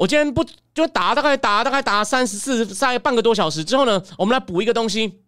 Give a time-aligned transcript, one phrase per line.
[0.00, 0.42] 我今天不
[0.72, 5.20] 就打大概打大概打三十四，大概半个多小时之后呢，我们来补一个东西。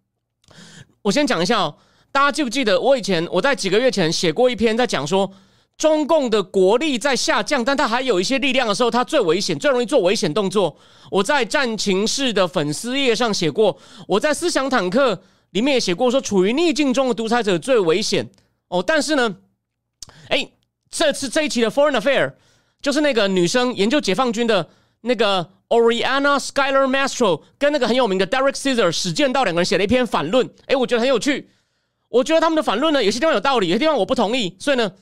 [1.03, 1.77] 我先讲一下哦，
[2.11, 5.31] 大家记不记得我以前我在几个月前写过一篇，在讲说
[5.77, 10.75] 中共的国力在下降，但它还有一些力量的时候，它最危险、最容易做危险动作。
[11.11, 18.31] 我在战情室的粉丝页上写过，我在思想坦克里面也写过，说处于逆境中的独裁者最危险。
[18.69, 19.37] 哦，但是呢，
[20.31, 20.51] 哎，
[20.91, 22.33] 这次这一期的 Foreign Affair
[22.83, 24.69] 就是那个女生研究解放军的
[25.03, 31.49] 那个 Oriana Skyler Mastro 跟那个很有名的 Derek Caesar 史建道两个人写了一篇反论，哎，我觉得很有趣。
[32.09, 34.55] 我觉得他们的反论呢，有些地方有道理，有些地方我不同意。
[34.59, 34.93] 所以呢，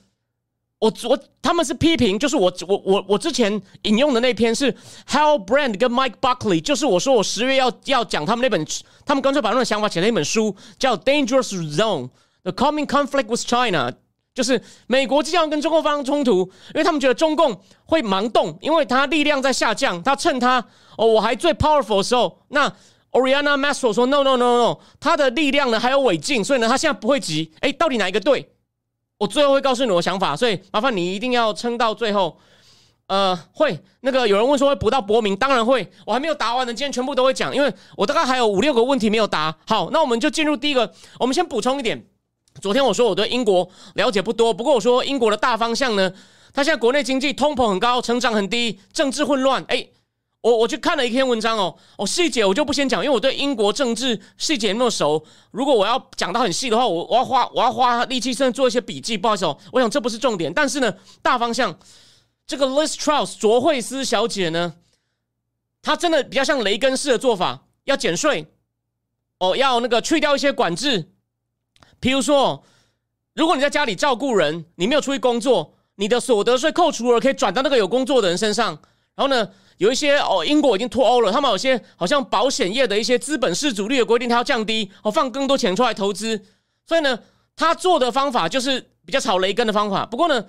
[0.78, 4.72] 我我他们是批评，就是我我我我之前引用的那篇是
[5.08, 8.64] Hal Brand 跟 Mike Buckley，就是我说我十月要要讲他们那本
[9.04, 12.10] 他们干脆把那种想法写了一本书，叫 Dangerous Zone。
[12.42, 13.92] The coming conflict with China，
[14.40, 20.64] 就是美国即将跟中共发生冲突，因为他们觉得中共会盲动，因为他力量在下降，他趁他
[20.96, 22.66] 哦我还最 powerful 的时候，那
[23.10, 27.52] Oriana Mastro 说 No No No No，他的力量呢还有违禁，所以呢他现在不会急。
[27.60, 28.50] 哎，到底哪一个对？
[29.18, 32.38] 我最后会告诉你我的想法，所以麻烦你一定要撑到最后。
[33.08, 39.52] 呃，会那个有人问说会补到博明，当然会，我还没有答完呢，今天全部都会讲，因为我大概还有五六个问题没有答。
[39.66, 42.06] 好，那我们就进入第一个，我们先补充一点。
[42.60, 46.12] 昨天我说我对英国了解不多，不过我说英国的大方向呢，
[46.52, 49.64] 它现在国内经济通膨很高，成长很低，政治混乱。
[49.68, 49.88] 哎，
[50.40, 55.24] 我我去看了一篇文章哦，哦细节我就不先讲，因为我对英国政治细节那么熟。
[55.52, 59.16] 如果我要讲到很细的话，我我要花我要花力气，甚至做一些笔记。
[59.16, 60.52] 不好意思哦，我想这不是重点。
[60.52, 61.78] 但是呢，大方向
[62.46, 64.74] 这个 Liz Truss 卓慧思小姐呢，
[65.80, 68.46] 她真的比较像雷根式的做法，要减税，
[69.38, 71.09] 哦，要那个去掉一些管制。
[72.00, 72.64] 譬如说，
[73.34, 78.78] 如果你在家里照顾人，你没有出去工作，你的所得税扣除额可以转到那个有工作的人身上。
[79.14, 86.42] 然后呢，有一些哦，英国已经脱欧了，他们有些好像保险业的一些资本市主率的规定，它要降低，哦，放更多钱出来投资。
[86.86, 87.18] 所以呢，
[87.54, 90.06] 他做的方法就是比较炒雷根的方法。
[90.06, 90.44] 不过呢，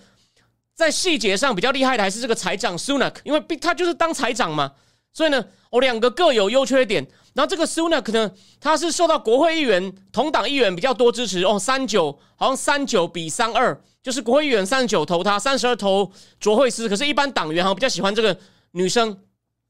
[0.73, 4.71] 在细节上比较厉害的还是这个财长 Sunak，因为他就是当财长嘛。
[5.11, 7.05] 所以呢，哦两个各有优缺点。
[7.33, 16.89] 然后这个 Sunak 呢，他是受到国会议员同党议员比较多支持哦，三九好像三九比三二，就是国会议员三十九投他，三十二投卓惠思。
[16.89, 18.37] 可是，一般党员好像比较喜欢这个
[18.71, 19.07] 女生。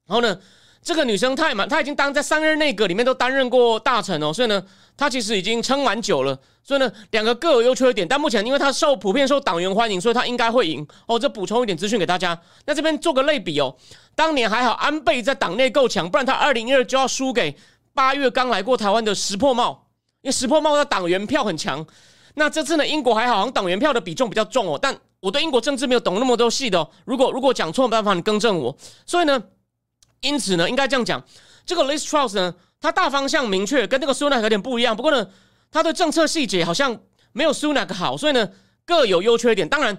[0.07, 0.37] 然后呢，
[0.83, 4.63] 这个女生她也蛮，她已经当在三任内阁里面都担任过大臣哦，所以呢，
[4.97, 6.37] 她其实已经撑蛮久了。
[6.63, 8.07] 所以呢，两个各有优缺点。
[8.07, 11.19] 但目前因为她受普遍受党员欢迎，所以她应该会赢哦。
[11.19, 12.39] 这补充一点资讯给大家。
[12.65, 13.75] 那这边做个类比哦。
[14.15, 17.55] 当年还好，安倍在党内够强，不然他二零一二就要输给
[17.93, 19.87] 八月刚来过台湾的石破茂，
[20.21, 21.85] 因为石破茂的党员票很强。
[22.35, 24.79] 那这次呢，英国还好，好像党员票的比重比较重哦。
[24.81, 26.89] 但我对英国政治没有懂那么多细的哦。
[27.05, 28.75] 如果如果讲错，办法你更正我。
[29.05, 29.41] 所以呢，
[30.21, 31.23] 因此呢，应该这样讲，
[31.65, 34.95] 这个 Liz Truss 呢，他大方向明确，跟那个 Sunak 有点不一样。
[34.95, 35.27] 不过呢，
[35.71, 36.99] 他的政策细节好像
[37.33, 38.49] 没有 Sunak 好，所以呢，
[38.85, 39.67] 各有优缺点。
[39.67, 39.97] 当然。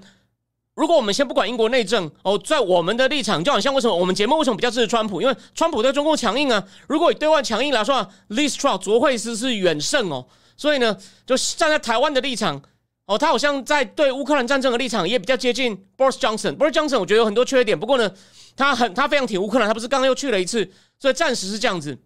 [0.75, 5.21] 如果我们先不管英国内政哦，在我们的立场就好像为什么我们节目为什么比较支持川普？
[5.21, 6.67] 因为川普对中共强硬啊。
[6.89, 10.27] 如果以对外强硬来说，Liz Truss 卓慧思是远胜哦。
[10.57, 10.97] 所以呢，
[11.27, 12.63] 就站在台湾的立场
[13.07, 16.57] 哦，他好像在对乌克兰战争的立场也比较接近 Boris Johnson。
[16.57, 18.11] Boris Johnson 我觉得有很多缺点，不过呢，
[18.57, 21.99] 他很他非常挺乌克兰，他不是刚刚又去了一次，所以暂时是这样子。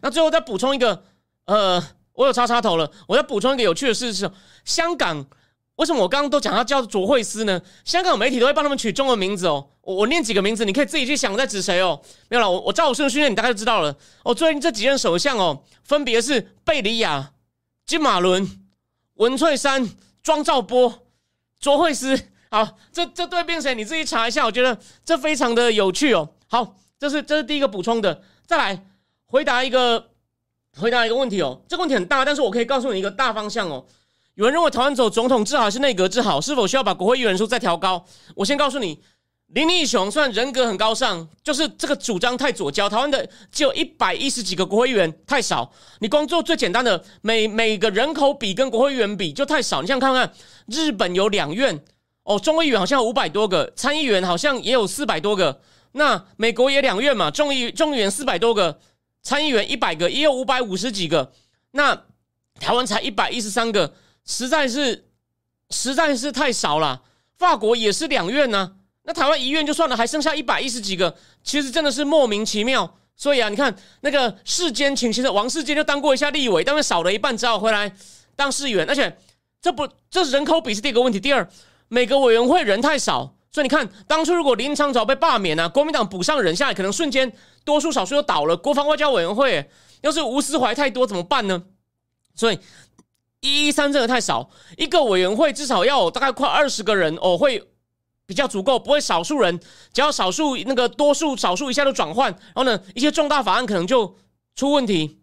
[0.00, 1.02] 那最后再补充一个，
[1.46, 4.30] 呃，我有插插头了，我再补充一个有趣的事是，
[4.64, 5.26] 香港。
[5.76, 7.60] 为什么我刚刚都讲他叫卓慧思呢？
[7.82, 9.70] 香港媒体都会帮他们取中文名字哦。
[9.80, 11.98] 我我念几个名字，你可以自己去想在指谁哦。
[12.28, 13.96] 没有了，我我照我顺序念，你大概就知道了。
[14.22, 17.32] 哦，最近这几任首相哦，分别是贝里亚、
[17.86, 18.46] 金马伦、
[19.14, 19.88] 文翠珊、
[20.22, 21.06] 庄兆波、
[21.60, 22.18] 卓慧思。
[22.50, 23.74] 好，这这对变谁？
[23.74, 24.44] 你自己查一下。
[24.44, 26.28] 我觉得这非常的有趣哦。
[26.48, 28.22] 好，这是这是第一个补充的。
[28.46, 28.86] 再来
[29.26, 30.10] 回答一个
[30.76, 31.62] 回答一个问题哦。
[31.66, 33.86] 这个问题很大，但是我可以告诉你一个大方向哦。
[34.34, 36.40] 有人认为台湾走总统治好还是内阁治好？
[36.40, 38.04] 是否需要把国会议员数再调高？
[38.34, 39.02] 我先告诉你，
[39.52, 42.88] 林立雄虽然人格很高尚，就是这个主张太左交。
[42.88, 45.70] 台湾的只有一百一十几个国会议员太少，
[46.00, 49.82] 你光做最简单的每每个人口比跟国会议员比就太少。
[49.82, 50.32] 你想看看
[50.66, 51.78] 日本有两院
[52.22, 55.60] 哦，众议员好像五百多个，参议员好像也有四百多个，
[55.92, 58.80] 那美国也两院嘛，众议众议员四百多个，
[59.22, 61.30] 参议员一百个，也有五百五十几个。
[61.72, 62.04] 那
[62.58, 63.92] 台湾才一百一十三个，
[64.24, 65.10] 实在是
[65.68, 67.02] 实在是太少了。
[67.36, 72.98] 法国也是两院呢，那台湾医院就算了，还剩下一百一十几个，其实真的是莫名其妙。
[73.16, 77.92] 所以啊，你看那个世间情，其实王世坚就当过一下立委，但是少了一半，只好回来
[78.36, 78.88] 当市议员。
[78.88, 79.16] 而且
[79.60, 81.20] 这不，这是人口比是第一个问题。
[81.20, 81.48] 第二，
[81.88, 87.32] 每个委员会人太少，所以你看当初如果林昌早被罢免啊，国民党补上人下来，可能瞬间
[87.64, 88.56] 多数少数就倒了。
[88.56, 89.68] 国防外交委员会
[90.00, 91.62] 要是吴思怀太多怎么办呢？
[92.34, 92.58] 所以
[93.40, 97.68] 一一三真的太少，一个委员会至少要大概快二十个人哦会。
[98.24, 99.60] 比较足够，不会少数人，
[99.92, 104.16] 只要少数那个多数少数一下就转换，然后呢，一些重大法案可能就
[104.54, 105.18] 出问题，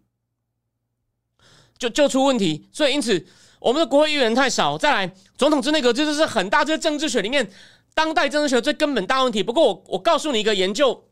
[1.77, 2.67] 就就出问题。
[2.71, 3.25] 所以因此，
[3.59, 4.77] 我们的国会议员太少。
[4.77, 7.49] 再来，总统制内阁这就是很大，这是政治学里面
[7.93, 9.41] 当代政治学最根本大问题。
[9.41, 11.05] 不过我我告诉你一个研究，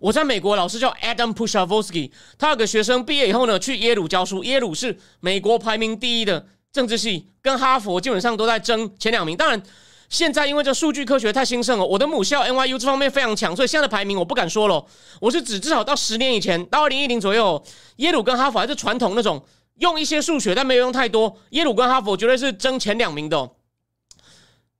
[0.00, 9.36] 我在美国老师叫 Adam Pushavolsky，他有个学生毕业以后呢，去耶鲁教书，耶鲁是美国排名第一的政治系，跟哈佛基本上都在争前两名。
[9.36, 9.62] 当然。
[10.08, 14.84] 现在因为这数据科学太兴盛了，我的母校 NYU 这方面非常强，所以现在的排名我不敢说了。
[15.20, 17.62] 我是指至少到十年以前，到二零一零左右，
[17.96, 19.44] 耶鲁跟哈佛还是传统那种
[19.78, 21.36] 用一些数学，但没有用太多。
[21.50, 23.36] 耶鲁跟哈佛绝对是争前两名的。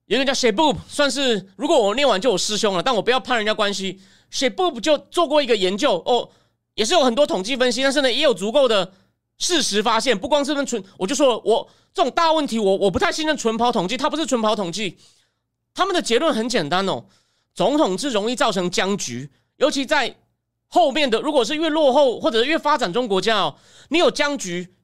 [0.06, 4.00] 有一个叫 s h a b o o 算是如果我念完就有师兄了，但我不要攀人家关系。
[4.30, 6.28] s h a b o o 就做过一个研究哦，
[6.74, 8.92] 也是有很多统计分析，但是呢，也有足够的
[9.38, 14.96] 事实发现，不光是纯，我就说，我这种大问题，我我不太信任纯跑统计，它不是纯跑统计。
[15.74, 17.04] 他们的结论很简单哦，
[17.54, 20.16] 总统制容易造成僵局，尤其在
[20.68, 23.58] 后面的，如果是越落后或者是越发展中国家哦，
[23.90, 24.74] 你有僵局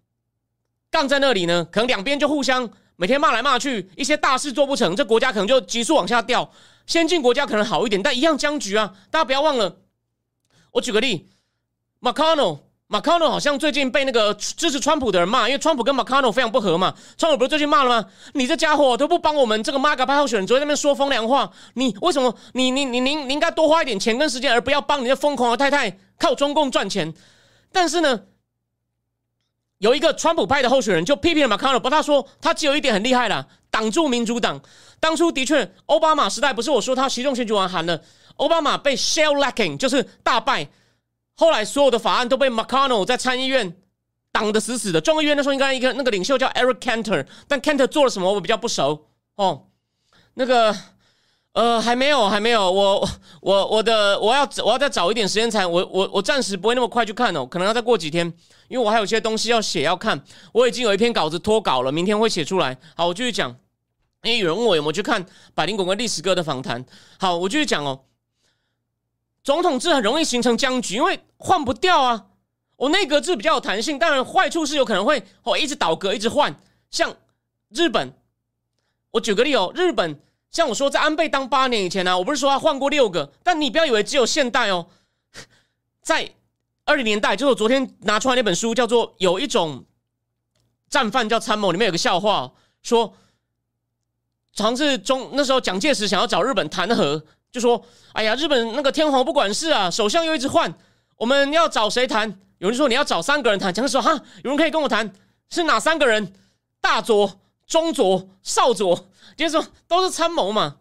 [0.91, 6.53] 杠在那里呢，可能两边就互相每天骂来骂去，一些大事做不成，这国家可能就急速往下掉。
[6.87, 8.95] 先进国家可能好一点，但一样僵局啊！
[9.11, 9.79] 大家不要忘了，
[10.73, 11.31] 我举个例
[12.03, 12.59] ，McConnell。
[12.93, 16.93] 马卡诺好像最近被那个支持川普的人骂，因为川普跟马卡诺非常不合嘛。
[17.17, 18.09] 川普不是最近骂了吗？
[18.35, 21.51] 你这家伙都不帮我们这个马卡派候选人，在那边说风凉话。
[21.73, 22.37] 你为什么？
[22.53, 27.15] 你你你您你应该多花一点钱跟时间，而不要帮你的疯狂的太太靠中共赚钱。
[27.73, 28.25] 但是呢，
[29.79, 34.61] 有一个川普派的候选人就批评了马卡诺，不，他说他只有一点很厉害了，挡住民主党。
[35.01, 38.03] 当初的确，奥巴马时代不是我说他其中选举完喊了，
[38.37, 40.69] 奥巴马被 shell lacking，就是大败。
[41.35, 43.75] 后来所有的法案都被 McConnell 在参议院
[44.31, 45.01] 挡得死死的。
[45.01, 49.69] 众议院那时候应该一个那个领袖叫 Eric Cantor，但 Cantor 做了什么我比较不熟哦。
[50.35, 50.75] 那个
[51.53, 53.09] 呃还没有还没有，我
[53.41, 58.27] 我我的我要我要再找一点时间才我我我暂时不会那么快去看哦，可能要再过几天，
[58.69, 60.23] 因为我还有些东西要写要看。
[60.53, 62.77] 我已经有一篇稿子脱稿了，明天会写出来。
[62.97, 63.51] 好，我继续讲，
[64.23, 66.83] 因为有人问我有没有去看百灵果跟历史哥的访谈。
[67.19, 68.01] 好，我继续讲哦。
[69.45, 72.27] 总统制很容易形成僵局，因为换不掉啊。
[72.77, 76.55] 我内阁制比较有弹性，当然坏处是有可能会哦一直倒戈，一直换。
[76.91, 77.15] 像
[77.71, 78.13] 日本，
[79.13, 84.87] 我举个例哦，日本像我说在安倍当八年以前呢，我不是说他换过六个，但你不要以为只有现代哦，
[86.03, 86.33] 在
[86.85, 89.85] 二零年代，就是我昨天拿出来那本书叫做《有一种
[90.89, 92.53] 战犯叫参谋》，里面有个笑话
[92.83, 93.09] 说，
[94.57, 97.25] 好像是中那时候蒋介石想要找日本谈和。
[97.53, 97.85] 就说
[98.15, 100.73] ：“哎呀，日本那个天皇不管事啊，首相又一直换，
[101.19, 102.41] 我们要找谁谈？
[102.59, 103.73] 有人说你要找三个人谈。
[103.73, 105.13] 讲的时候哈，有人可以跟我谈，
[105.51, 106.33] 是哪三个人？
[106.81, 109.07] 大佐、中佐、少佐，
[109.37, 110.77] 就是说都是参谋嘛。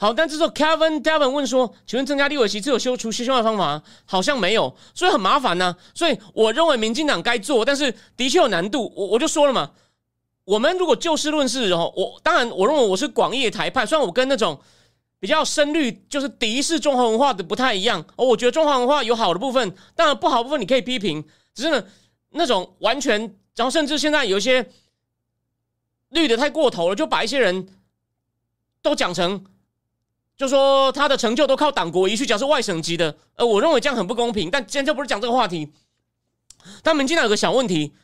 [0.00, 3.80] 好，但这时候 Kevin Devon 问说：请问增加立委席次有修除修的方法？
[4.04, 5.76] 好像没有，所以很麻烦呢。
[5.94, 8.92] 所以我认为民进党该做，但是的确有难度。
[8.96, 9.70] 我我就说了嘛，
[10.44, 14.58] 我们如果就事论事，然后我当然我认为我是广义的台派，虽然我跟那种。”
[15.18, 21.84] 比较深绿就是敌视中华文化的不太一样哦，我觉得中华文化有好的部分，当然不好部分你可以批评，只是呢
[22.30, 23.18] 那种完全，
[23.54, 24.70] 然后甚至现在有一些
[26.10, 27.66] 绿的太过头了，就把一些人
[28.82, 29.42] 都讲成，
[30.36, 34.50] 就说他的成就都靠党国一去讲是外省籍的，呃，我认为这样很不公平。
[34.50, 35.72] 但今天就不是讲这个话题，
[36.82, 37.94] 但民进党有个小问题，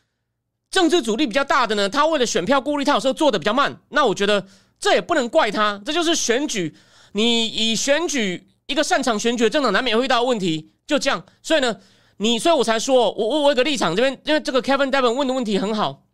[0.70, 4.46] 政治阻力比较大的呢，他为了选票顾虑，他有时候做的比较慢，那我觉得
[4.80, 6.74] 这也不能怪他，这就是选举。
[7.12, 11.24] 你以选举一个擅长选举的政党，难免会遇到问题，就这样。
[11.42, 11.78] 所以呢，
[12.16, 16.04] 你所以我才说，我我我有个立场，这边因为这个 Kevin Devon 问的问题很好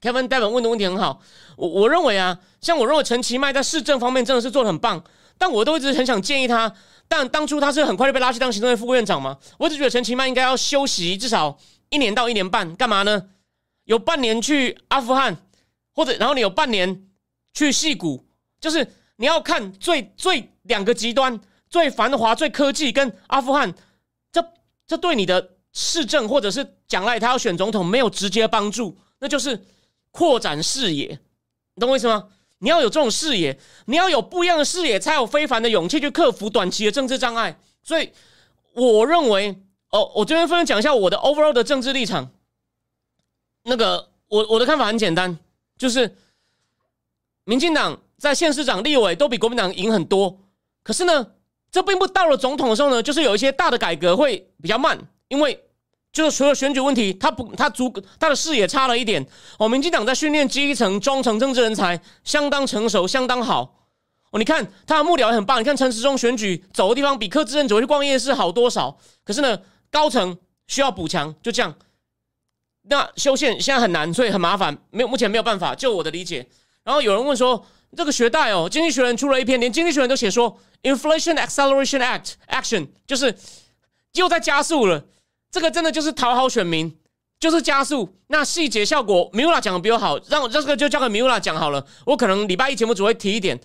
[0.00, 1.22] ，Kevin Devon 问的问题很好。
[1.56, 5.04] 我我认为啊，像我认为陈其迈在市政方面真的是做的很棒，
[5.38, 6.74] 但我都一直很想建议他。
[7.06, 13.30] 但当初他是很快就被拉去当行政院副院长嘛，我一直觉得陈其迈应该要休息至少一年到一年半，干嘛呢？
[13.84, 15.36] 有半年去阿富汗，
[15.94, 17.06] 或者然后你有半年
[17.54, 18.24] 去戏谷，
[18.60, 18.94] 就是。
[19.20, 23.74] 你要看最最两个极端，最繁华、最科技，跟阿富汗，
[24.32, 24.42] 这
[24.86, 29.62] 这对你的市政或者是将来他要选总统没有直接帮助，那就是
[30.10, 31.20] 扩展视野，
[31.74, 32.28] 你懂我意思吗？
[32.60, 37.60] 你要有这种视野，你要有不一样的视野，才有非凡的勇气去克服短期的政治障碍。
[37.82, 38.10] 所以，
[38.72, 39.54] 我认为，
[39.90, 42.30] 哦，我这边分享一下我的 overall 的政治立场。
[43.64, 45.38] 那个，我我的看法很简单，
[45.76, 46.16] 就是
[47.44, 50.38] 民进党在县市长、立委都比国民党赢很多。
[50.82, 51.26] 可是呢，
[51.72, 54.98] 这并不到了总统的时候呢，就是有一些大的改革会比较慢，
[55.28, 55.58] 因为
[56.12, 59.26] 就是除了选举问题，他不他足他的视野差了一点。
[59.58, 63.86] 哦，民进党在训练基层、中层政治人才相当成熟，相当好。
[64.32, 68.98] 哦，你看他的幕僚也很棒，你看陈时中选举走的地方比柯志恩走去逛夜市好多少。
[69.24, 69.58] 可是呢，
[69.90, 70.36] 高层
[70.66, 71.74] 需要补强，就这样。
[72.82, 75.74] 那修宪现在很难，所以很麻烦，没有目前没有办法。
[75.74, 76.46] 就我的理解，
[76.82, 77.64] 然后有人问说，
[77.96, 83.36] 这个学贷哦，经济学人出了一篇，连经济学人都写说，Inflation Acceleration Act Action 就是
[84.12, 85.04] 又在加速了。
[85.50, 86.96] 这个真的就是讨好选民，
[87.38, 88.16] 就是加速。
[88.28, 91.86] 那细节效果，Mula 讲的比我好，让这个就交给 Mula 讲好了。
[92.06, 93.58] 我可能礼拜一节目只会提一点。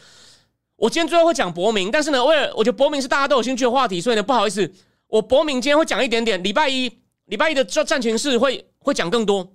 [0.76, 4.74] 我今天最后会讲博明，但是呢，为了我觉得博明是大家都有兴趣的话题，所以呢，不好意思，
[5.08, 6.44] 我博明今天会讲一点点。
[6.44, 6.92] 礼拜一，
[7.26, 8.66] 礼拜一的战战情是会。
[8.86, 9.52] 会讲更多。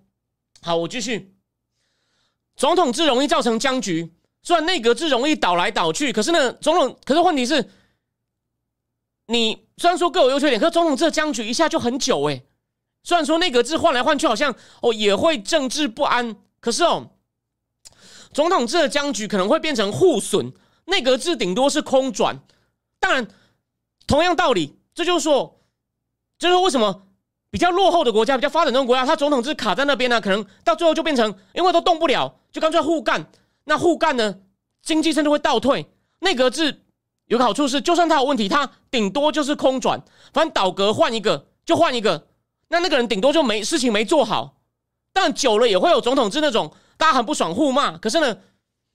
[0.60, 1.32] 好，我继续。
[2.56, 4.12] 总统制容易造成僵局，
[4.42, 7.70] 虽然内阁制容易倒来倒去，可是呢，总统可是问题是，
[9.26, 12.42] 你虽然说各有优缺点，可是总统制僵局一下就很久哎。
[13.02, 17.10] 虽然说内阁制换来换去，好像哦也会政治不安，可是哦，
[18.32, 20.52] 总统制的僵局可能会变成互损，
[20.86, 22.40] 内阁制顶多是空转。
[22.98, 23.28] 当然，
[24.06, 25.60] 同样道理，这就是说，
[26.38, 27.06] 这是为什么？
[27.50, 33.26] 比较落后的国家，比较发展中国家，他总统制卡在那边呢，可能到最后就变成，因为都动不了，就干脆互干。
[33.70, 34.34] 那互干呢，
[34.82, 35.86] 经济甚至会倒退。
[36.18, 36.82] 内阁制
[37.26, 42.26] 有个好处是，就算他有问题，他顶多就是空转，反正倒阁换一个就换一个，
[42.70, 44.56] 那那个人顶多就没事情没做好。
[45.12, 47.96] 但久了也会有总统制那种大家很不爽互骂。
[47.98, 48.36] 可是呢，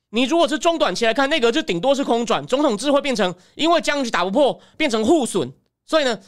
[0.10, 5.54] 你如果是中短期来看，内阁制顶多是空转，总统制会变成因为僵局打不破，变成互损。
[5.86, 6.20] 所以呢。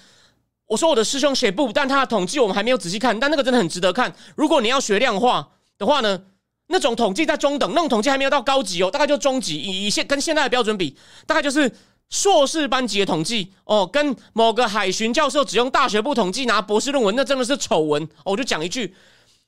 [0.69, 4.13] 我说我的师兄写不，但他的统计我们还没有仔细看，但那个真的很值得看。
[4.35, 6.21] 如果你要学量化的话呢，
[6.67, 9.57] 那种统计在中等，那种统计还没有到高级哦，大概就中级。
[9.57, 10.95] 以以现跟现在的标准比，
[11.25, 11.71] 大概就是
[12.09, 13.89] 硕士班级的统计哦。
[13.91, 18.31] 跟某个海巡教授只用大学部统计拿博士论文，那真的是丑闻哦。
[18.31, 18.93] 我就讲一句，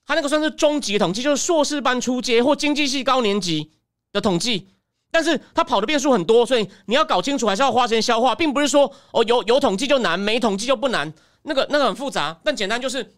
[0.05, 3.71] 他那个算是中级统计，就是硕士班初阶或经济系高年级
[4.13, 4.69] 的统计。
[5.11, 11.11] 但是他跑的变数很多，所以你要搞清楚，还是要花时间消化，并不是说哦有有统计就难，没统计就不难，
[11.41, 12.39] 那个那个很复杂。
[12.43, 13.15] 但简单就是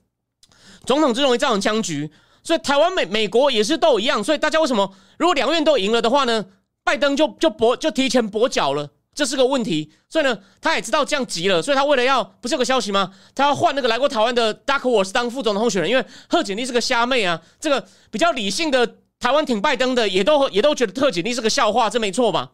[0.85, 2.09] 总统之容易造成僵局，
[2.43, 4.23] 所以台湾美美国也是都一样。
[4.23, 6.45] 所以大家为什么如果两院都赢了的话呢？
[6.83, 9.91] 拜登就就跛就提前跛脚了，这是个问题。
[10.09, 13.13] 所以呢，他也知道这样急了，所以他为了要不是有个消息吗？
[13.35, 18.97] 他要换那个来过台湾的 Duckworth 当副总统候选人，因为贺锦丽是个虾妹啊，这个比较理性的。
[19.19, 22.53] 台湾挺拜登的，也都也都觉得特警力是个笑话，这没错吧？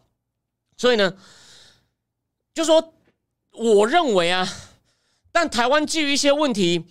[0.76, 1.14] 所以呢，
[2.54, 2.94] 就说
[3.54, 4.46] 我认为啊，
[5.32, 6.84] 但台湾基于一些问题，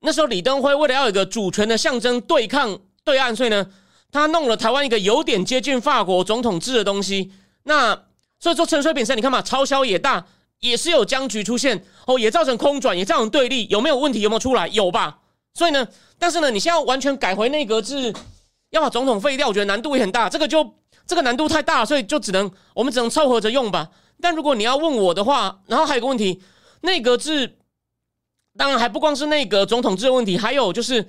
[0.00, 3.66] 那时候李登辉为了要有一个主权的象征对抗对岸，所以呢，
[4.10, 7.32] 他弄了台湾一个有点接近法国总统制的东西。
[7.64, 7.94] 那
[8.38, 10.26] 所以说陈水扁说，你看嘛，超销也大，
[10.60, 14.20] 也是有僵局出现哦，也造成空转，也造成对立，有没有问题？
[14.20, 14.68] 有没有出来？
[14.68, 15.18] 有吧？
[15.54, 15.86] 所以呢，
[16.18, 18.14] 但是呢，你现在完全改回内阁制。
[18.70, 20.30] 要把总统废掉，我觉得难度也很大。
[20.30, 23.88] 这个就这个难度太大，所以就只能我们只能凑合着用吧。
[24.20, 26.40] 但如果你要问我的话，然后还有个问题，
[26.82, 27.58] 内阁制
[28.60, 31.08] 当然还不光是内阁总统制的问题，还有就是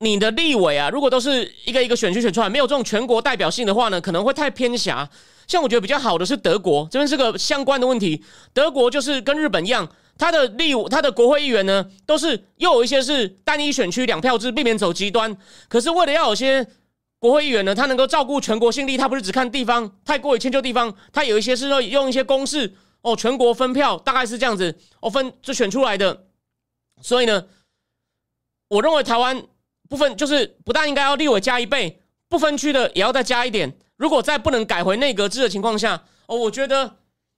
[0.00, 5.08] 你的立委啊，如果都是一个一个选区选出来，没有这种全国代表性的话呢，可能会太偏狭。
[5.46, 8.22] 像我觉得比较好的是德国，这边是个相关的问题。
[8.52, 9.88] 德国就是跟日本一样。
[10.18, 15.34] 他的立他的国会议员呢，都是又有一些是单一选区两票制，避免走极端。
[15.66, 16.66] 可是为了要有些
[17.18, 20.94] 国会议员呢，他能够照顾全国性利，他不是只看地方，太过于迁就地方。
[21.10, 26.26] 他有一些是说用一些公式哦，全国分票大概是这样子哦，分就选出来的。
[27.00, 27.46] 所以呢，
[28.68, 29.44] 我认为台湾
[29.88, 33.76] 部分就是不但应该要立委加一倍，不分区的也要再加一点。
[33.96, 36.96] 如果在不能改回内阁制的情况下，哦，我觉得，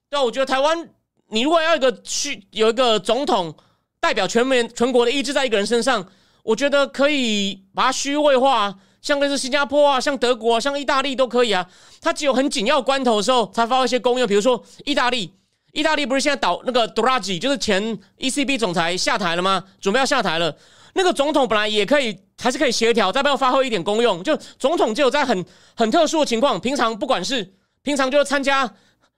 [0.09, 0.89] 对啊，我觉得台湾。
[1.29, 3.51] 你如果要一个区有一个总统
[3.99, 6.07] 代表全民全国的意志在一个人身上，
[6.43, 11.67] 我觉得可以把它虚位化，像类似新加坡啊，像德国啊，像意大利都可以啊。
[11.99, 15.33] 它只有很紧要关头的时候才发一些公用，比如说意大利，
[15.75, 19.61] 意大利不是现在倒那个 Draghi 就是前 ECB 总裁下台了吗？
[19.81, 20.55] 准备要下台了。
[20.93, 24.23] 那个总统本来也可以还是可以协调，再不要发挥一点功用。
[24.23, 28.73] 就总统只有在很很特殊的情况，平常不管是平常就是参加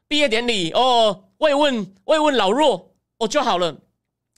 [0.07, 1.25] 毕业典礼哦。
[1.37, 3.77] 慰问慰问老弱哦就好了。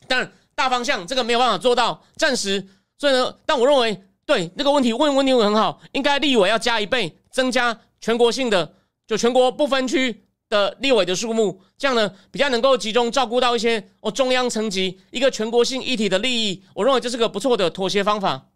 [0.06, 2.68] 但大方向这个没有办法做到，暂时。
[2.98, 8.74] 所以呢，但我认为对那个问题问问题很好，应该立委要加一倍，增加全国性的
[9.08, 16.64] 就全国不分区的立委的数目，这样呢比较能够集中照顾到一些哦中央层级一个全国性议题的利益。
[16.74, 18.48] 我认为这是个不错的妥协方法。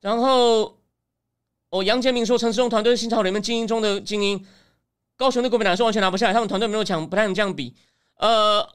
[0.00, 0.78] 然后，
[1.70, 4.46] 哦，杨杰明说，陈世忠团队是新潮里面精英中的精英，
[5.16, 7.74] 高雄的国民党是完全拿不下来，他们团队没有强，不太能这样比。
[8.18, 8.68] 呃，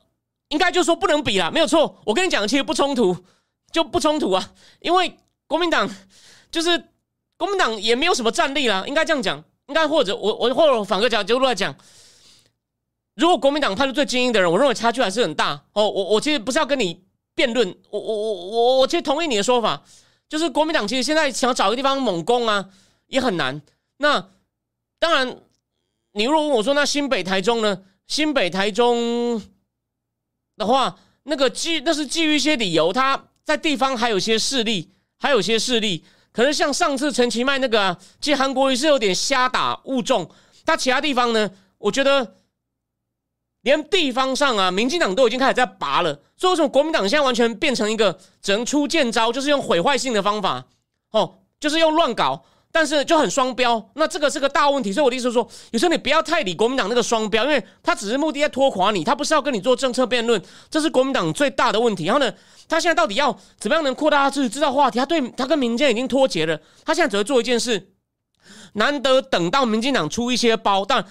[0.48, 2.02] 应该就说不能比啦，没有错。
[2.06, 3.16] 我跟你讲，其实不冲突。
[3.72, 5.88] 就不冲突啊，因为国民党
[6.50, 6.86] 就是
[7.38, 11.74] 国民党也没有什么战力啦，应该这样讲，应该或者我我或者反个角度来讲，
[13.16, 15.90] 如果国民党派出最精英的人，我认为差距还是很大哦。
[15.90, 17.02] 我我其实不是要跟你
[17.34, 19.82] 辩论，我我我我我其实同意你的说法，
[20.28, 22.70] 就是国民党其实现在想找个地方猛攻啊，
[23.08, 23.62] 也很难。
[23.98, 24.30] 那
[25.00, 25.38] 当然，
[26.12, 27.84] 你如果问我说，那新北台中呢？
[28.08, 29.42] 新北台中
[30.58, 33.26] 的话，那个基那是基于一些理由，他。
[33.46, 36.04] 在地方还有些势力，还有些势力，
[36.40, 40.32] 可是像上次陈其迈那个，啊其实韩国瑜是有点瞎打误中。
[40.66, 42.38] 他其他地方呢，我觉得
[43.64, 46.22] 连地方上啊，民进党都已经开始在拔了。
[46.38, 50.64] 所以为什么国民党现在完全变成一个只能出剑招，就是用毁坏性的方法，
[51.12, 52.46] 哦，就是用乱搞。
[52.72, 54.94] 但是就很双标，那这个是个大问题。
[54.94, 62.06] 所以我的意思是说，有时候你不要太理国民党那个双标，因为他只是目的在拖垮你，他不是要跟你做政策辩论，这是国民党最大的问题。
[62.06, 62.32] 然后呢，
[62.68, 65.00] 他现在到底要怎么样能扩大他自己制造话题？
[65.00, 67.92] 他对他跟民间已经脱节了，他现在只会做一件事：
[68.74, 71.04] 难得等到民进党出一些包，但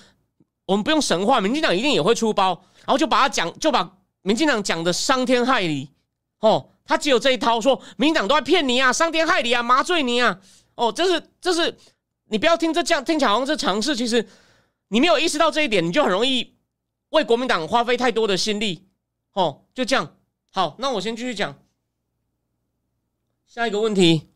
[0.67, 5.91] 我们不用神话，民进党一定也会出包，然后就把他讲，就把民进党讲的伤天害理。
[6.41, 10.39] 哦，他只有这一套，说民进党都在骗你啊，伤天害理啊，麻醉你啊。
[10.79, 11.77] 哦，这是这是，
[12.27, 14.25] 你不要听这这样听起来好像是尝试，其实
[14.87, 16.55] 你没有意识到这一点，你就很容易
[17.09, 18.87] 为国民党花费太多的心力。
[19.33, 20.15] 哦，就这样。
[20.51, 21.59] 好，那我先继续讲
[23.49, 24.29] 下一个问题。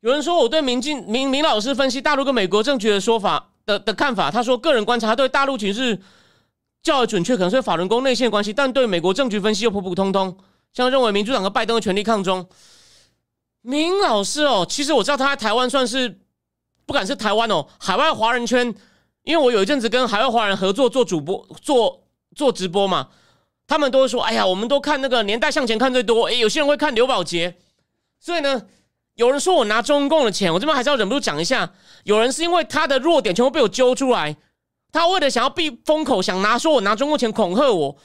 [0.00, 5.98] 有人说我对明进明明老师分析大陆跟美国政局的说法的的看法，他说个人观察对大陆局势
[6.82, 10.36] 较为准确，可能是法轮功内线关系，但对美国政局分析又普普通通。
[10.76, 12.46] 像认为民主党和拜登的权力抗中，
[13.62, 16.20] 明老师哦，其实我知道他在台湾算是，
[16.84, 18.74] 不敢是台湾哦，海外华人圈，
[19.22, 22.02] 因为我有一阵子跟海外华人合作做主播、做
[22.34, 23.08] 做直播嘛，
[23.66, 27.56] 他们都会说，哎呀，我们都看那个年代向前看最多，哎，有些人会看刘宝杰，
[28.20, 28.66] 所以呢，
[29.14, 31.72] 有人说我拿中共的钱，我这边还是要忍不住讲一下，
[32.04, 34.36] 有人是因为他的弱点全部被我揪出来，
[34.92, 37.96] 他为了想要避风口，想拿说我拿中共钱恐吓我。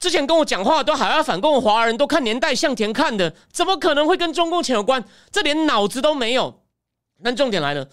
[0.00, 5.04] 之前跟我讲话都海外反共华人都看年代向前看的，怎么可能会跟中共钱有关？
[5.30, 6.62] 这连脑子都没有。
[7.22, 7.86] 但重点来了，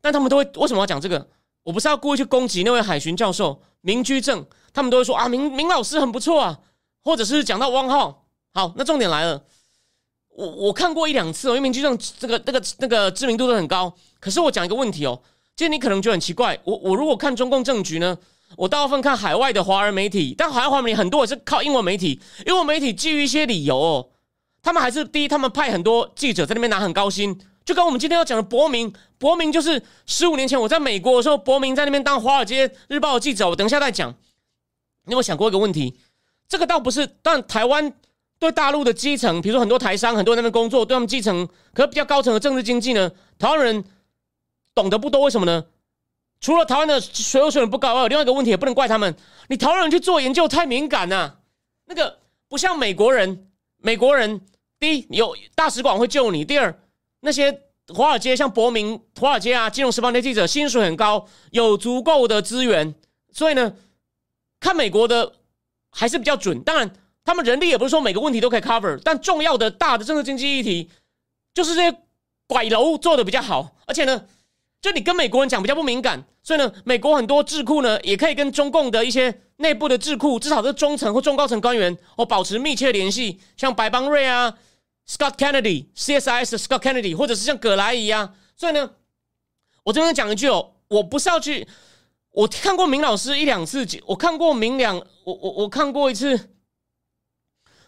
[0.00, 1.28] 但他们都会为什么要讲这个？
[1.62, 6.58] 我不是要故意去攻击那位海巡教授明居正，他们都会说啊，明明老师很不错啊，
[7.04, 8.24] 或者是讲到汪浩。
[8.54, 9.44] 好，那重点来了，
[10.30, 13.94] 我我看过一两次，因为明居正这个那个那个知名度都很高。
[14.18, 15.20] 可是我讲一个问题哦，
[15.54, 18.16] 今天你可能觉得很奇怪，我我如果看中共政局呢？
[18.56, 22.20] 我大部分看海外的华人媒体，但海外华媒很多也是靠英文媒体。
[22.46, 24.08] 英文媒体基于一些理由，哦，
[24.62, 33.48] 他们还是第一，他们派很多记者在那边拿很高薪，就跟我们今天要讲的博明，博明就是十五年前我在美国的时候，博明在那边当《华尔街日报》的记者。
[33.48, 34.14] 我等一下再讲。
[35.06, 35.98] 你有想过一个问题？
[36.48, 37.92] 这个倒不是，但台湾
[38.38, 43.84] 对大陆的基层，比如说很多台商，很多人那边工作，对他们基层，可是比较高层的政治经济呢，台湾人
[44.74, 45.64] 懂得不多，为什么呢？
[46.40, 49.14] 除了台湾的水有水准不高，还有另外一个问题，也不能怪他们。
[49.48, 51.40] 你台湾人去做研究太敏感了，
[51.84, 53.46] 那个不像美国人。
[53.82, 54.42] 美国人
[54.78, 56.78] 第一有大使馆会救你，第二
[57.20, 57.62] 那些
[57.94, 62.94] 华尔街像伯明、华尔街啊、金融时报那记者薪水很高，有足够的资源，
[63.32, 63.74] 所以呢，
[64.60, 65.32] 看美国的
[65.90, 66.62] 还是比较准。
[66.62, 66.90] 当然，
[67.24, 70.90] 他们人力也不是说每个问题都可以 cover，但重要的大的政治经济议题，
[71.54, 71.96] 就是这些
[72.46, 74.26] 拐楼做的比较好，而且呢。
[74.80, 84.56] 就你跟美国人讲比较不敏感，所以呢，美国很多智库呢也可以跟中共的一些内部的智库，至少是中层或中高层官员哦保持密切联系，像白邦瑞啊、
[85.06, 88.32] Scott Kennedy、CSIS 的 Scott Kennedy，或者是像葛莱仪啊。
[88.56, 88.90] 所以呢，
[89.82, 91.68] 我这边讲一句哦，我不是要去，
[92.30, 96.48] 我看过明老师一两次，我看过明两，我我我看过一次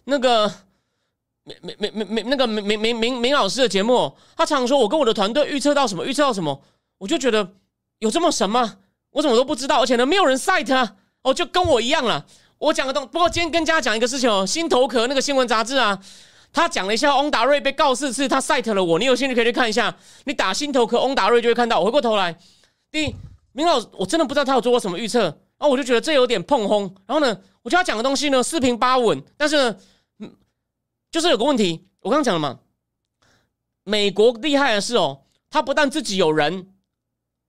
[0.05, 0.53] 那个。
[1.45, 6.63] 明明明明明那个明明明明明老师的节目，他常说我跟我的团队预测到什么，预测到什么，
[7.03, 7.55] 我就觉得
[7.99, 8.79] 有这么神吗？
[9.11, 12.25] 我怎么都不知道，而且呢，没有人 cite 啊，哦，就跟我一样了。
[12.59, 16.01] 我讲个东，不过今天跟大家讲一个事情哦，心头壳那个新闻杂志啊，
[16.53, 19.93] 他讲了一下翁达瑞被告四次，他 cite 了我，你有兴趣可以去看一下。
[20.27, 21.81] 你打心头壳翁达瑞就会看到。
[21.81, 22.39] 我回过头来，
[22.93, 23.17] 第一，
[23.51, 26.83] 明老，我真的不知道他有做过什么预测，然后我就觉得这有点碰轰。
[27.05, 29.77] 然后呢，我觉得他讲的东西呢四平八稳，但是呢，
[30.21, 30.33] 嗯，
[31.11, 32.61] 就是有个问题，我刚刚讲了嘛，
[33.83, 36.72] 美国厉害的是哦，他不但自己有人，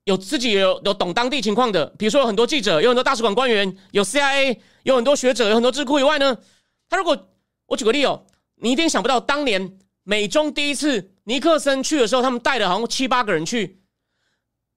[0.06, 6.38] 有自己有有懂当地情况的，比如说有很多记者，有很多大使馆官员，有 CIA，有很多学者，有很多智库以外呢，
[6.90, 7.30] 他如果
[7.68, 8.26] 我举个例哦。
[8.58, 13.82] 你一定想不到，当年美中第一次尼克森去的时候，他们带了好像七八个人去，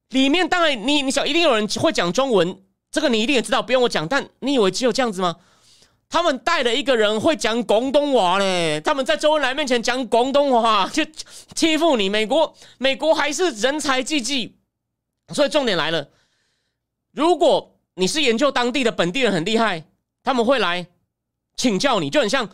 [0.09, 2.59] 里面当然你你想一定有人会讲中文，
[2.91, 4.09] 这个你一定也知道，不用我讲。
[4.09, 5.37] 但你以为只有这样子吗？
[6.09, 11.05] 他们带了一个人会讲广东话嘞，他们在周恩来面前讲广东话，就
[11.55, 12.09] 欺负你。
[12.09, 14.56] 美国美国还是人才济济，
[15.35, 16.09] 所以重点来了，
[17.12, 19.85] 如果你是研究当地的本地人很厉害，
[20.23, 20.87] 他们会来
[21.57, 22.49] 请教你，就很像。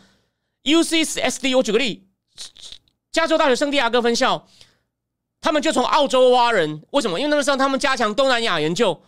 [0.63, 2.07] U C S D，我举个例，
[3.11, 4.47] 加州大学圣地亚哥分校，
[5.41, 7.19] 他们就从澳洲挖人，为什么？
[7.19, 9.03] 因为那个时候他们加强东南亚研究，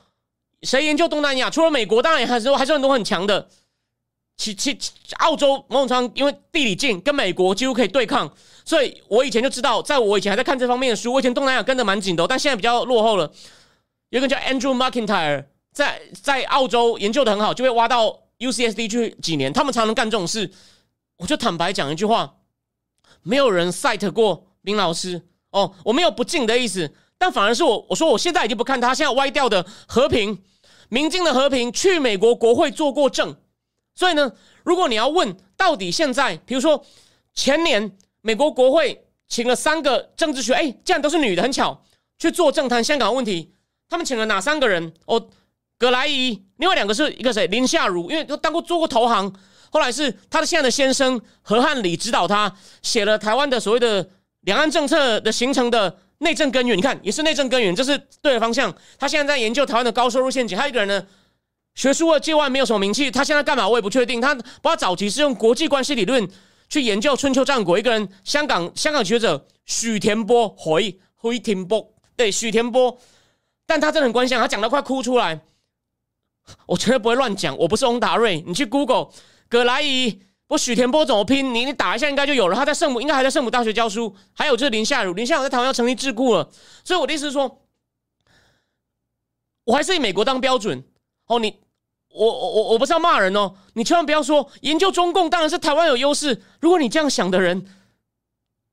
[0.63, 1.49] 谁研究东南亚？
[1.49, 3.49] 除了美国，当然还是还是很多很强的。
[4.37, 4.77] 其其
[5.19, 8.31] 澳洲某种程度因为地理近，跟美国几乎可以对抗，
[8.65, 13.31] 所以我以前就知道，在我以前还在看这方面的书，我以前东南亚跟的蛮紧的，但现在比较落后了。
[14.09, 20.51] 有个叫 Andrew McIntyre，在在澳洲研究的很好，就会挖到 U C S D 去几年，他们常能干这种事。
[21.17, 22.35] 我就坦白讲一句话，
[23.23, 25.21] 没有人 cite 过林老师
[25.51, 30.43] 哦，我没有不敬的意思，但反而是我我说我现在已经不看他现在歪掉的和平，
[30.89, 33.35] 民进的和平去美国国会做过证，
[33.95, 34.31] 所以呢，
[34.63, 36.85] 如果你要问到底现在，比如说
[37.33, 41.83] 前年美国国会请了三个政治学，哎，竟然都是女的，很巧
[42.19, 43.53] 去做政坛香港问题，
[43.89, 44.93] 他们请了哪三个人？
[45.05, 45.29] 哦，
[45.77, 47.47] 葛莱仪，另外两个是一个谁？
[47.47, 49.33] 林夏如，因为都当过做过投行。
[49.71, 54.07] 后来是他的现在的先生何汉礼指导他写了台湾的所谓的
[54.41, 58.73] 两岸政策的形成的内政根源，你看也是内政根源，这是对的方向。
[58.97, 60.57] 他现在在研究台湾的高收入陷阱。
[60.57, 61.05] 还有一个人呢，
[61.75, 64.19] 学术界外没有什么名气，他现在干嘛我也不确定。
[64.19, 66.27] 他不过早期是用国际关系理论
[66.69, 67.77] 去研究春秋战国。
[67.77, 72.97] 一个人香港香港学者许田波回回田波对许田波，
[73.65, 75.41] 但他真的很关心，他讲到快哭出来。
[76.65, 79.09] 我绝对不会乱讲，我不是翁达瑞，你去 Google。
[79.49, 81.53] 葛莱伊，我许田波怎么拼？
[81.53, 82.55] 你你打一下应该就有了。
[82.55, 84.15] 他在圣母，应该还在圣母大学教书。
[84.31, 86.49] 还有就是林夏如，林夏如在台湾要成立智库了。
[86.83, 87.63] 所以我的意思是说，
[89.65, 90.83] 我还是以美国当标准。
[91.27, 91.59] 哦，你
[92.15, 96.41] 我我我我不是要骂人哦，你千万不要说研究中共当然是台湾有优势。
[96.61, 97.65] 如果你这样想的人，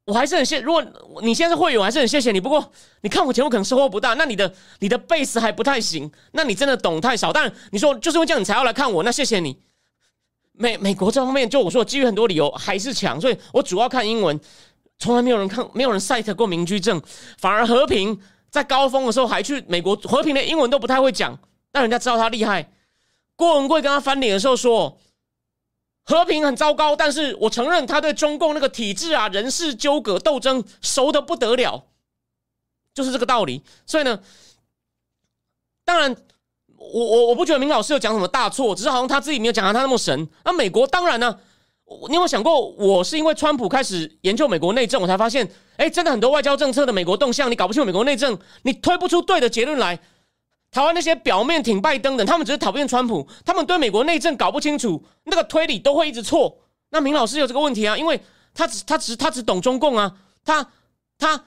[0.04, 0.60] 我还是很谢。
[0.60, 0.84] 如果
[1.22, 2.40] 你现在是会员，我还是很谢谢你。
[2.40, 7.32] 不过你看我节目可能收获不大，那你的你的 base 还不太行，那你真的懂太少。
[7.32, 9.58] 但你说就是因为这样你才要来看我，那谢谢你。
[10.52, 14.38] 美美国这方面，就我说基于很多理由还是强，所以我主要看英文，
[14.98, 17.00] 从来没有人看，没有人 cite 过民居证，
[17.38, 21.38] 反而和平在高峰的时候还去美国，和平的英文都不太会讲，
[21.72, 22.70] 但人家知道他厉害。
[23.36, 24.98] 郭文贵跟他翻脸的时候说，
[26.02, 31.84] 和平很糟糕，但是我承认他对中共那个体制啊、人事纠葛斗争熟的不得了，
[32.94, 33.62] 就是这个道理。
[33.86, 34.20] 所以呢，
[35.84, 36.16] 当然。
[36.84, 40.28] 我我我不觉得明老师有讲什么大错，只是好像他自己没有讲到他那么神。
[40.44, 41.38] 那美国当然呢，
[42.08, 49.96] 你有没有想过，我是因为川普开始研究美国内政，我才发现，哎，真的很多外交政策的美国动向，你搞不清楚美国内政，你推不出对的结论来。
[50.72, 56.58] 台湾那些表面挺拜登的，他们只是讨厌川普，他们对美国内政搞不清楚，那个推理都会一直错。
[56.90, 58.20] 那明老师有这个问题啊，因为
[58.52, 60.12] 他只他只他只懂中共啊，
[60.44, 60.66] 他
[61.16, 61.44] 他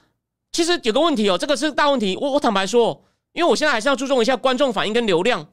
[0.50, 2.16] 其实有个问题哦，这个是大问题。
[2.18, 3.02] 我我坦白说。
[3.32, 5.46] 因为我现在还是要注重一下观众反应跟流量，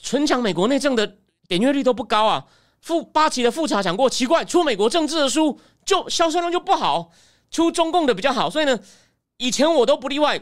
[0.00, 1.16] 纯讲美国内政的
[1.48, 2.46] 点阅率都不高啊。
[2.80, 7.10] 富八旗的复查讲过，奇怪，出美国政治的书就销售量就不好，
[7.50, 8.48] 出中共的比较好。
[8.48, 8.78] 所以呢，
[9.38, 10.40] 以前我都不例外，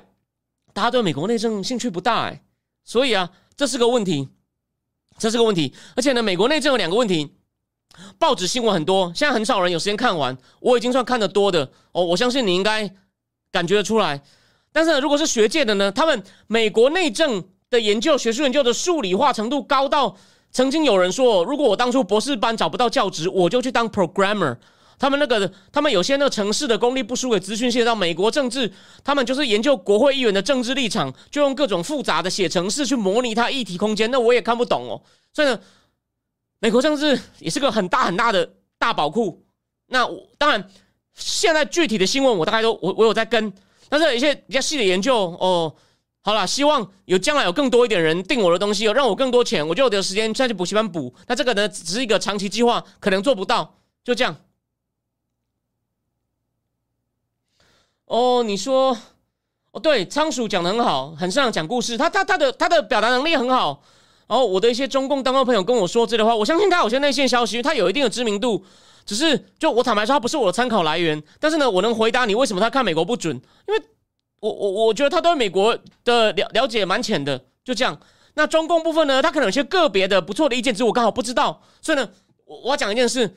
[0.73, 2.43] 大家对美国内政兴趣不大哎。
[2.85, 4.29] 所以啊，这是个问题，
[5.19, 5.75] 这是个问题。
[5.95, 7.35] 而且呢，美国内政有两个问题，
[8.19, 10.37] 报纸新闻很多，现在很少人有时间看完。
[10.61, 12.93] 我已经算看得多的哦，我相信你应该
[13.51, 14.23] 感觉得出来。
[14.73, 15.93] 但是如果是学界的呢？
[15.93, 20.17] 他们美国内政的研究、学术研究的数理化程度高到，
[20.51, 24.57] 曾经有人说，如果我当初博士班找不到教职，我就去当 programmer。
[24.99, 34.11] 他们那个，他们有些那个城市的功力不输给资讯系，到美国政治，他们就是研究国会议员的政治立场，就用各种复杂的写程式去模拟它议题空间。
[34.11, 35.03] 那我也看不懂哦。
[35.33, 35.59] 所以呢，
[36.61, 39.45] 美国政治也是个很大很大的大宝库。
[39.89, 40.69] 那我当然，
[41.15, 43.53] 现在具体的新闻我大概都我我有在跟。
[43.89, 45.75] 但是有一些比较细的研究哦，
[46.23, 51.15] 好了，希望有将来有更多一点人订我的东西，让我更多钱，我就有时间再去补习班补。
[51.27, 54.35] 那这个呢，只是一个长期计划，可能做不到，就这样。
[58.13, 58.95] 哦，你说，
[59.71, 63.83] 哦，对，仓鼠讲的很好，很擅长讲故事，他他他的他的表达能力很好。
[64.29, 68.63] 然后我的一些中共当官朋友跟我说这的话，我相信他有些内线消息，他有一定的知名度。
[69.07, 71.23] 只是就我坦白说，他不是我的参考来源。
[71.41, 73.35] 但是呢，我能回答你为什么他看美国不准，
[73.67, 73.83] 因为
[74.41, 77.43] 我我我觉得他对美国的了了解蛮浅的。
[77.65, 77.99] 就这样，
[78.35, 81.63] 那中共部分呢，他可能有些个别的不错的意见，只是我刚好不知道。
[81.81, 82.11] 所以呢，
[82.45, 83.35] 我我要讲一件事，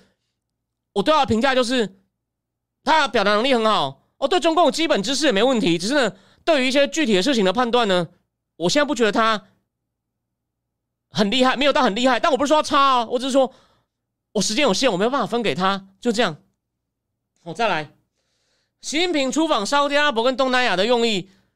[0.91, 1.95] 我对他的评价就是
[2.83, 5.77] 他表达能力很好，哦，对中共基本知识也没问题。
[5.77, 8.07] 只是呢，对于一些具体的事情的判断呢，
[8.57, 9.47] 我现在不觉得他。
[11.11, 13.53] 很厉害，没有到很厉害，但我不是说他差啊，我只是说
[14.33, 16.35] 我时间有限，我没有办法分给他，就这样。
[17.43, 17.89] 我再来，
[18.81, 21.29] 习近平出访沙特阿拉伯跟东南亚的用意，